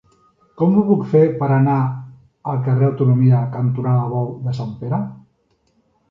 [0.59, 1.75] Com ho puc fer per anar
[2.53, 5.01] al carrer Autonomia cantonada Bou de Sant Pere?